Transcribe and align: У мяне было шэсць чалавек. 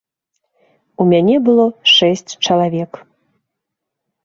У 1.03 1.07
мяне 1.11 1.35
было 1.51 1.67
шэсць 1.95 2.31
чалавек. 2.45 2.91